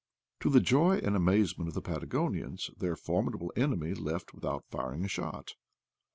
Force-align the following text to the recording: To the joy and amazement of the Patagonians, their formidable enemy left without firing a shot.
To 0.39 0.49
the 0.49 0.61
joy 0.61 0.97
and 0.97 1.15
amazement 1.15 1.67
of 1.67 1.75
the 1.75 1.81
Patagonians, 1.83 2.71
their 2.75 2.95
formidable 2.95 3.53
enemy 3.55 3.93
left 3.93 4.33
without 4.33 4.65
firing 4.67 5.05
a 5.05 5.07
shot. 5.07 5.53